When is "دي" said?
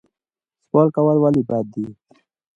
1.73-1.85